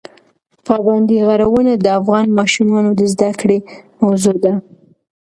[0.65, 3.57] پابندي غرونه د افغان ماشومانو د زده کړې
[4.01, 4.53] موضوع ده.